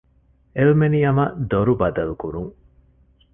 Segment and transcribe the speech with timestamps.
[0.55, 2.51] އެލްމެނިއަމަށް ދޮރު ބަދަލުކުރުން